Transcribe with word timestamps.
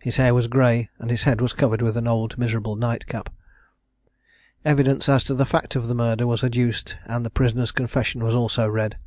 His 0.00 0.18
hair 0.18 0.34
was 0.34 0.48
grey, 0.52 0.90
and 0.98 1.10
his 1.10 1.22
head 1.22 1.40
was 1.40 1.54
covered 1.54 1.80
with 1.80 1.96
an 1.96 2.06
old 2.06 2.36
miserable 2.36 2.76
nightcap. 2.76 3.30
Evidence 4.66 5.08
as 5.08 5.24
to 5.24 5.32
the 5.34 5.46
fact 5.46 5.76
of 5.76 5.88
the 5.88 5.94
murder 5.94 6.26
was 6.26 6.44
adduced, 6.44 6.98
and 7.06 7.24
the 7.24 7.30
prisoner's 7.30 7.72
confession 7.72 8.22
was 8.22 8.34
also 8.34 8.68
read. 8.68 8.98